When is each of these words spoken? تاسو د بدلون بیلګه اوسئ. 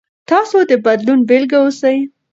تاسو 0.29 0.57
د 0.69 0.71
بدلون 0.85 1.19
بیلګه 1.29 1.57
اوسئ. 1.61 1.97